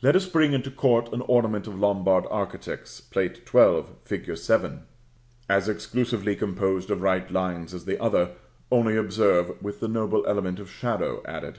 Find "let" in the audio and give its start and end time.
0.00-0.16